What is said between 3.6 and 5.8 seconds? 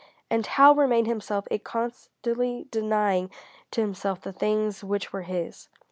to himself the things which were his?